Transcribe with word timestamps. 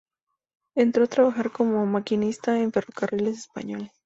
Entró 0.73 1.03
a 1.03 1.07
trabajar 1.07 1.51
como 1.51 1.85
maquinista 1.85 2.59
en 2.59 2.71
Ferrocarriles 2.71 3.37
Españoles. 3.37 3.91